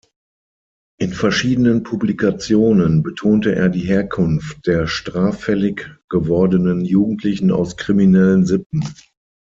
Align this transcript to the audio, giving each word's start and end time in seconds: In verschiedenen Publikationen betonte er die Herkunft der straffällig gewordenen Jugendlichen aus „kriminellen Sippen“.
In 0.99 1.13
verschiedenen 1.13 1.83
Publikationen 1.83 3.03
betonte 3.03 3.53
er 3.53 3.69
die 3.69 3.85
Herkunft 3.85 4.65
der 4.65 4.87
straffällig 4.87 5.91
gewordenen 6.09 6.83
Jugendlichen 6.83 7.51
aus 7.51 7.77
„kriminellen 7.77 8.43
Sippen“. 8.47 8.81